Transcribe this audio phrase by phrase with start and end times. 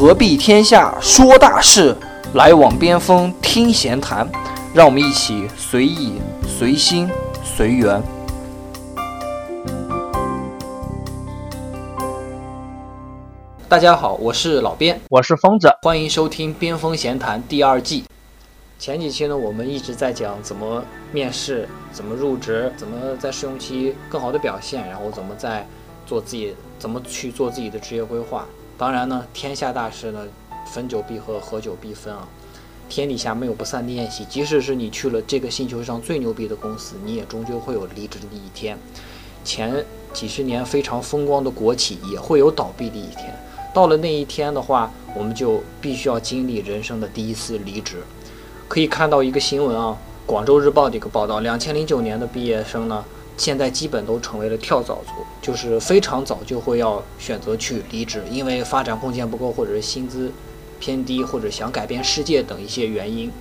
[0.00, 1.94] 何必天下说大事，
[2.32, 4.26] 来往边锋听闲谈。
[4.72, 6.14] 让我们一起随意、
[6.48, 7.06] 随心、
[7.44, 8.02] 随缘。
[13.68, 18.04] 大家好，我是老边，我是疯子，欢迎收听《边锋闲谈》第二季。
[18.78, 25.66] 前几期呢，我们一直在讲怎么面试、怎么入职、怎么在试用期更好的表现，然后怎么在
[26.06, 28.46] 做自己、怎么去做自己的职业规划。
[28.80, 30.26] 当然呢，天下大事呢，
[30.64, 32.26] 分久必合，合久必分啊。
[32.88, 38.78] 天底下没有不散的宴席，即使是你去了这个星球上最牛逼的公司，你也终究会有离职的一天。
[39.44, 39.84] 前
[40.14, 43.38] 几十年非常风光的国企也会有倒闭的一天。
[43.74, 47.98] 到了那一天的话，我们就必须要经历人生的第一次离职。
[48.66, 49.94] 可以看到一个新闻啊，
[50.24, 53.04] 广州日报的一个报道，两千零九年的毕业生呢，
[53.40, 60.30] 现在基本都成为了跳蚤族，就是非常早就会要选择去离职，因为发展空间不够，或者是薪资
[60.78, 63.32] 偏低，或者想改变世界等一些原因，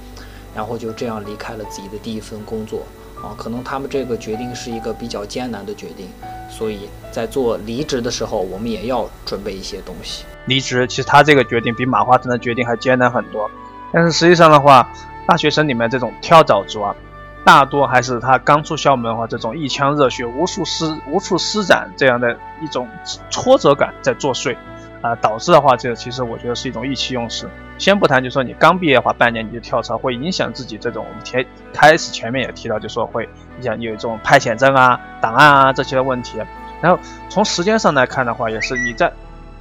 [0.56, 2.84] 然后就这样离开了自己的第一份工作
[3.22, 3.36] 啊。
[3.38, 6.08] 可能他们这个决定是一个比较艰难的决定，
[6.50, 10.24] 所以在做离职的时候，我们也要准备一些东西。
[10.46, 13.52] 离职其实他这个决定比马化腾的决定还艰难很多，
[13.92, 14.90] 但是实际上的话。
[15.28, 16.96] 大学生里面这种跳蚤族啊，
[17.46, 22.88] 大多还是他刚出校门的话，这种一腔热血无处施无处施展这样的一种
[23.30, 24.56] 挫折感在作祟，
[25.02, 27.50] 啊，导致的话，这其实我觉得是一种意气用事。
[27.78, 33.24] 先不谈，就说你刚毕业的话，半年你就跳槽，会影响自己这种我们前开始前面也提到，就说会
[33.58, 36.38] 影响有一种派遣证啊、档案啊这些问题。
[36.82, 39.12] 然后从时间上来看的话，也是你在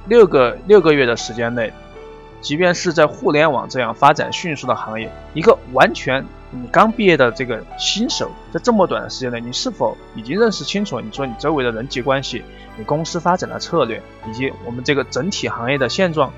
[0.05, 1.73] 六个六个月的时间内。
[2.41, 10.99] 即便是在互联网这样发展迅速的行业，一个完全你刚毕业的这个新手，在这么短的时间内，你是否已经认识清楚？
[11.01, 12.43] 你说你周围的人际关系，
[12.77, 16.31] 你公司发展的策略，以及我们这个整体行业的现状，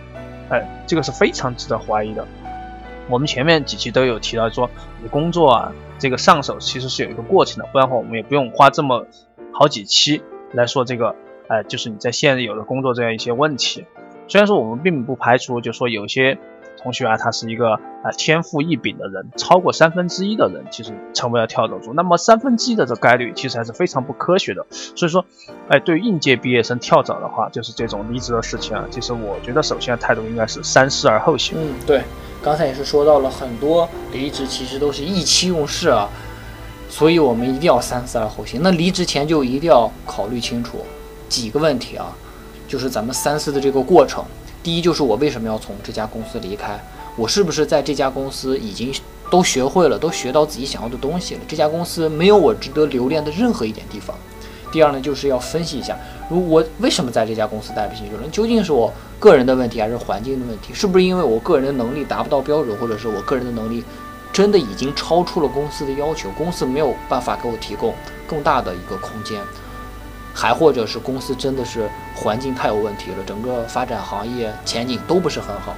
[0.50, 2.28] 哎，这个是非常值得怀疑的。
[3.08, 4.70] 我们前面几期都有提到说，
[5.02, 9.06] 你工作啊，这个上手其实是有一个过程的，不然的话我们也不用花这么
[9.54, 10.24] 好几期
[10.54, 11.16] 来说这个，
[11.48, 13.86] 哎，就是你在现有的工作这样一些问题。
[14.32, 16.38] 虽然说我们并不排除，就说有些
[16.82, 24.66] 同学啊，他是一个啊天赋异禀的人，超过三分之一的人其实成为了跳蚤族，那么三分之一的这概率其实还是非常不科学的。
[24.72, 25.26] 所以说，
[25.68, 31.58] 哎，对应届毕业生跳蚤的话，就是这种离职的事情啊，其实我觉得首先态度应该是三思而后行。
[31.60, 32.02] 嗯，对，
[32.42, 36.08] 刚才也是说到了很多离职其实都是意气用事啊，
[36.88, 38.62] 所以我们一定要三思而后行。
[38.64, 40.86] 那离职前就一定要考虑清楚
[41.28, 42.16] 几个问题啊。
[42.72, 44.24] 就是咱们三思的这个过程，
[44.64, 46.82] 第一就是我为什么要从这家公司离开，
[47.18, 48.94] 我是不是在这家公司已经
[49.30, 51.42] 都学会了，都学到自己想要的东西了？
[51.50, 54.16] 这家公司没有我值得留恋的任何一点地方。
[54.72, 55.98] 第二呢，就是要分析一下，
[56.30, 58.26] 如我为什么在这家公司待不下去了？
[58.32, 58.90] 究竟是我
[59.20, 60.74] 个人的问题，还是环境的问题？
[60.74, 63.84] 是不是因为我个人的能力达不到标准，或者是我个人的能力
[64.32, 67.94] 真的已经超出了公司的要求，公司没有办法给我提供
[68.26, 69.42] 更大的一个空间？
[70.34, 75.74] 还或者是公司真的是环境太有问题了，整个发展行业前景都不是很好。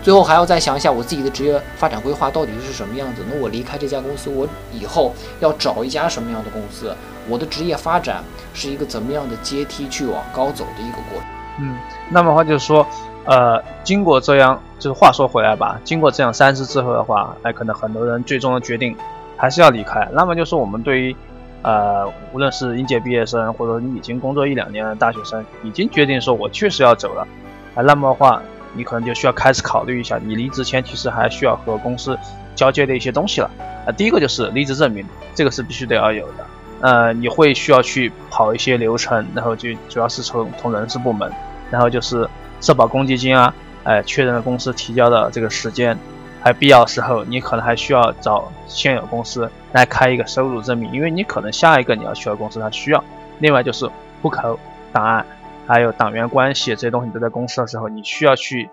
[0.00, 3.24] 最后还要再想一下我自己的职业发展规划到底是什么样子。
[3.28, 6.94] 那我离开这家公司，我以后要找一家什么样的公司？
[7.28, 8.22] 我的职业发展
[8.54, 11.28] 是一个怎么样的阶梯去往高走的一个过程？
[11.60, 11.76] 嗯，
[12.10, 12.86] 那么话就是说，
[13.24, 18.96] 呃，经过这样，就是话说回来吧，经过这样三次之后的话，哎，可能很多人最终的决定
[19.36, 20.08] 还是要离开。
[20.12, 21.16] 那么就是我们对于。
[21.62, 27.26] 呃，无论是应届毕业生，或者你已经工作一两年的大学生，已经决定说我确实要走了，
[27.74, 28.40] 啊，那么的话，
[28.74, 32.16] 你可能就需要开始考虑一下，你离职前其实还需要和公司
[32.54, 33.50] 交接的一些东西了。
[33.86, 35.04] 啊，第一个就是离职证明，
[35.34, 36.46] 这个是必须得要有的。
[36.80, 41.32] 呃，你会需要去跑一些流程，然后就主要是从从人事部门，
[41.70, 42.28] 然后就是
[42.60, 43.52] 社保公积金啊，
[43.82, 45.98] 哎，确认了公司提交的这个时间。
[46.48, 53.04] 还必要时候，你可能还需要找现有公司来开一个收入证明，因为你可能下一个你要去的公司它需要。
[53.38, 53.86] 另外就是
[54.22, 54.58] 户口
[54.90, 55.26] 档案，
[55.66, 58.70] 还有党员关系这些东西，都在公司的时候，你需要去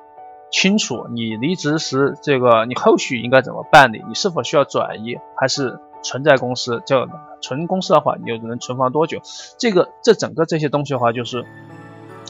[0.50, 6.82] 清楚你离职时这个你后续应该怎么办理，你是否需要转移，还是存在公司？
[6.86, 7.10] 就
[7.42, 9.20] 存公司的话，你又能存放多久？
[9.58, 11.46] 这个这整个这些东西的话，就是。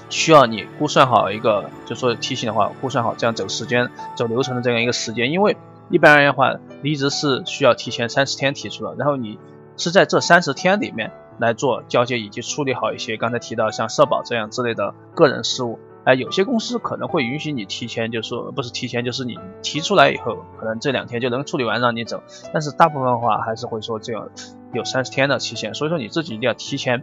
[0.09, 5.31] 需要你估算好一个，就说提醒的话，估算好这样走时间、走流程的这样一个时间。
[5.31, 5.57] 因为
[5.89, 9.39] 一般而言的话，离职是需要提前三十天提出的，然后你
[9.77, 15.79] 是在这三十天里面来做交接以及处理好一些刚才提到像社保这样之类的个人事务。
[16.05, 22.21] 哎，有些公司可能会允许你提前，就说不是提前，就是你提出来以后，可能这两天就能处理完让你走。
[22.53, 24.29] 但是大部分的话还是会说这样
[24.71, 27.01] 有三十天的期限，所以说你自己一定要提前。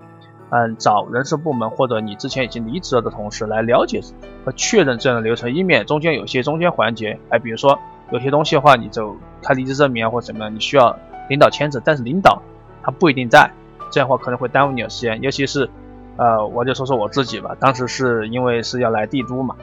[0.54, 4.02] 嗯，找人事部门或者你之前已经离职了的同事来了解
[4.44, 7.78] 和确认这样的流程，以免中间有些中间环节，哎，比如说
[8.10, 10.94] 有些东西的话，你就开离职证明啊或者怎么样，你需要
[11.30, 12.42] 领导签字，但是领导
[12.82, 13.50] 他不一定在，
[13.90, 15.70] 这样的话可能会耽误你的时间，尤其是，
[16.18, 19.56] 呃，我就说说我自己吧，当时是因为是要来帝都嘛，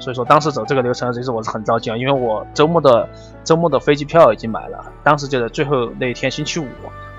[0.00, 3.08] 所以说当时走这个流程其实我是很着急啊，因为我周末的
[3.44, 6.66] 周末的飞机票已经买了，当时就在最后那一天星期五。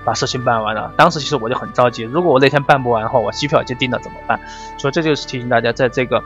[0.04, 2.02] 把事情办完了，当时其实我就很着急。
[2.02, 4.38] 如果我那天办不完的话，我机票已经订了怎么办？
[4.76, 6.22] 所以这就是提醒大家，在这个，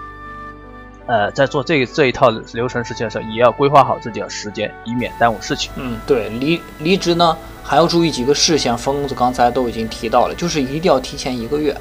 [1.07, 5.71] 呃，在做这这一套流程事情的时候，也要规划好自己的时间，以免耽误事情。
[5.77, 11.77] 嗯，对，离离职呢还要注意几个事项，疯子刚才都已经提到了，就是一定要提前一个月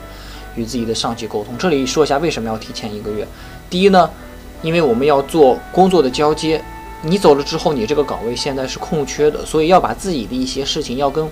[0.56, 1.58] 与自己的上级沟通。
[1.58, 3.28] 这里说一下为什么要提前一个月。
[3.72, 4.08] 第一呢，
[4.62, 6.64] 因为我们要做工作的交接，
[7.02, 11.28] 你走了之后，你这个岗位现在是空缺的，所以要把自己的一些事情要跟。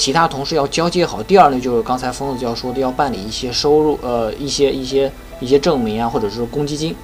[0.00, 1.22] 其他同事要交接好。
[1.22, 6.96] 第二呢，就是刚才疯子要说的，要办理一些收入，呃，一些一些一些证明啊，或者是公积金。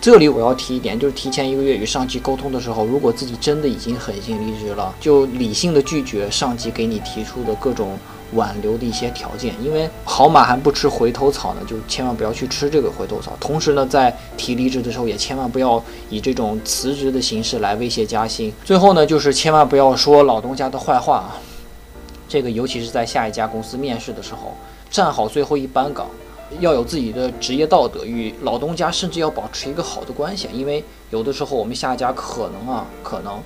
[0.00, 7.98] 这里我要提一点，就是提前一个月与上级沟通的时候，如果自己真的已经狠心离职了，就理性的拒绝上级给你提出的各种
[8.32, 9.54] 挽留的一些条件。
[9.62, 13.36] 因为好马还不吃回头草呢，就千万不要去吃这个回头草。
[13.38, 18.50] 同时呢，在提离职的时候，也千万不要以这种辞职的形式来威胁加薪。
[18.64, 21.36] 最后呢，就是千万不要说老东家的坏话啊。
[22.28, 24.54] 这个尤其是在下一家公司面试的时候，
[24.90, 26.06] 站好最后一班岗，
[26.60, 30.46] 要有自己的职业道德，与老东家甚至要保持一个好的关系。
[30.52, 33.42] 因为有的时候我们下家可能啊，可能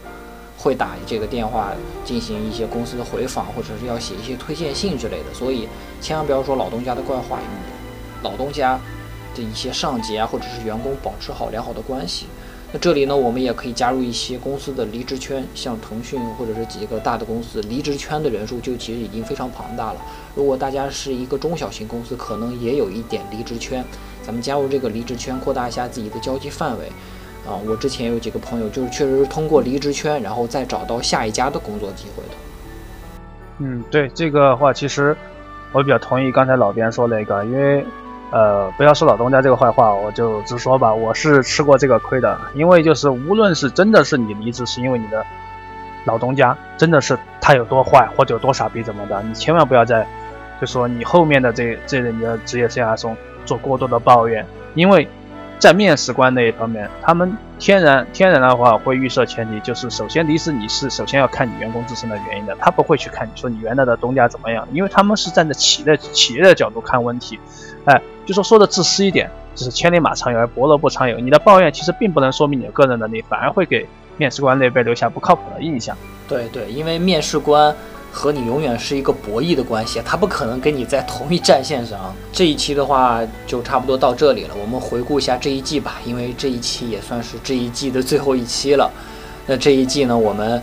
[0.59, 1.73] 会打这个电话
[2.05, 5.33] 进行一些公司的回访，或者是要写一些推荐信之类的。
[5.33, 5.69] 所以
[6.01, 8.79] 千万不要说老东家的怪话，与老东家
[9.35, 12.27] 的一些上级啊，或者是员工保持好良好的关系。
[12.75, 20.01] 那这里呢，我们也可以加入一些公司的离职圈，像腾讯或者是几个大的公司，离职圈的人数就其实已经非常庞大了。
[20.35, 23.85] 如果大家是一个中小型公司，可能也有一点离职圈，
[24.23, 26.87] 咱们加入这个离职圈，扩大一下自己的交际范围。
[27.47, 32.35] 啊，我之前有几个朋友，就是确实是通过离职圈，然后再找到下一家的工作机会的。
[33.59, 35.15] 嗯，对这个话，其实
[35.73, 37.85] 我比较同意刚才老边说那个，因为。
[38.33, 42.37] 呃，不要说老东家这个坏话，我就直说吧，我是吃过这个亏的。
[42.55, 45.25] 因为就是无论是真的是你离职是因为你的
[46.05, 50.07] 老东家真的是他有多坏或者有多傻逼怎么的，你千万不要在
[50.61, 54.45] 就说你后面的这这你的职业生涯中做过多的抱怨，
[54.75, 55.07] 因为。
[55.63, 67.39] 在面试官那一方面，他们天然天然的话会预设前提，就是首先离职你是首先要看你员工自身的原因的，他不会去看你说你原来的东家怎么样，因为他们是站在企业企业的角度看问题，
[67.85, 73.87] 哎，就说说的自私一点，就是千里马常有而伯乐不常有，你的抱怨其实并不能说明你的个人能力，反而会给
[74.17, 75.97] 面试官那边留下不靠谱的印象。
[76.27, 77.73] 对对，因为面试官。
[78.13, 82.15] 和你永远是一个博弈的关系，他不可能跟你在同一战线上。
[82.31, 88.91] 这一期的话就差不多到这里了，我们回顾一下这一季吧，因为这一期也算是这一季的最后一期了。
[89.47, 90.63] 那这一季呢，我们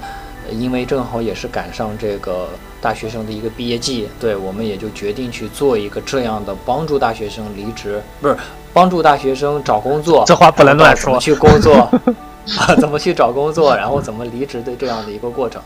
[0.52, 2.48] 因为正好也是赶上这个
[2.80, 8.38] 大学生的一个毕业季，对，我们也就决定去做一个这样的帮助大学生离职，不是
[8.72, 10.24] 帮助大学生找工作。
[10.28, 11.20] 这话不能乱说。
[11.20, 11.74] 去工作
[12.58, 12.76] 啊？
[12.80, 13.76] 怎么去找工作？
[13.76, 15.60] 然后怎么离职的这样的一个过程？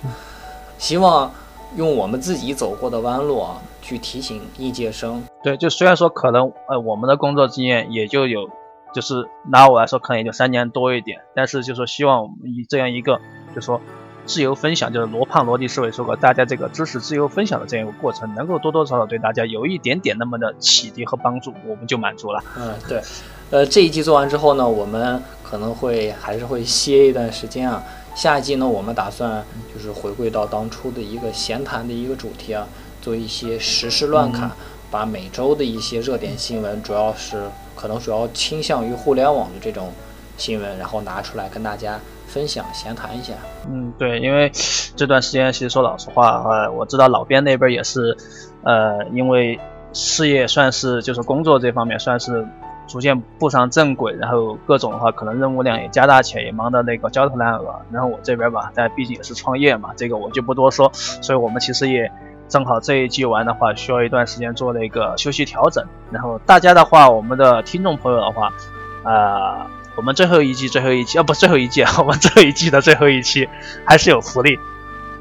[0.77, 1.29] 希望。
[1.75, 5.23] 用我们自己走过的弯路啊，去提醒应届生。
[5.43, 8.49] 对，就虽然说可能呃我们的工作经验也就有，
[8.93, 13.19] 就是拿我来说可能也就三年多一点，但是就说希望以这样一个
[13.55, 13.81] 就说
[14.25, 22.41] 自由分享，就是罗胖罗迪思维说过，大家这个知识自由分享的这样一个过程，能够多多少少对大家有一点点那么的启迪和帮助，我们就满足了。
[22.57, 23.01] 嗯，对，
[23.49, 27.83] 呃这一季做完之后呢，我们可能会还是会歇一段时间啊。
[28.15, 29.43] 下一季呢，我们打算
[29.73, 32.67] 就是回归到当初的一个闲谈的一个主题啊，
[33.01, 34.51] 做一些时事乱侃，
[34.91, 37.43] 把每周的一些热点新闻，主要是
[37.75, 39.91] 可能主要倾向于互联网的这种
[40.37, 43.33] 新闻，然后拿出来跟大家分享闲谈一下。
[43.67, 44.51] 嗯，对，因为
[44.95, 48.15] 这段时间其实说老实话，呃，我知道老边那边也是，
[48.63, 49.59] 呃，因为
[49.91, 52.45] 事业算是就是工作这方面算是。
[52.87, 57.75] 逐渐步上正轨，然后各种的话，可能任务量也加大起来，也忙得那个焦头烂额。
[57.91, 60.89] 然后我这边吧，但毕竟也是创业嘛，这个我就不多说。
[60.93, 62.11] 所以我们其实也
[62.47, 65.83] 正好这一季完的话，需要一段时间做那个休息调整。
[66.11, 68.51] 然后大家的话，我们的听众朋友的话，
[69.03, 73.47] 呃，我们最后一季最后一期，啊不最后一季，我们这一季的最后一期
[73.85, 74.59] 还是有福利。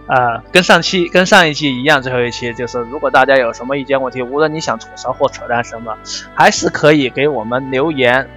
[0.09, 5.97] 呃，跟上期跟上一期一样，最后一期就是，如果大家有什么意见问题，无论你想吐槽或扯淡什么，
[6.35, 8.29] 还是可以给我们留言。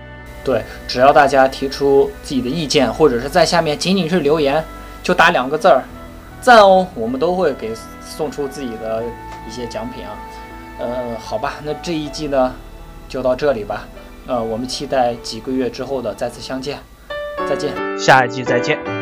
[0.43, 4.63] 对，只要大家提出自己的意见，或者是在下面仅仅是留言，
[5.01, 5.81] 就打两个字儿，
[6.39, 9.03] 赞哦，我们都会给送出自己的
[9.47, 10.13] 一些奖品啊。
[10.77, 12.53] 呃，好吧，那这一季呢
[13.09, 13.87] 就到这里吧。
[14.27, 16.77] 呃，我们期待几个月之后的再次相见，
[17.49, 17.73] 再见。
[17.97, 18.94] 下一季再见。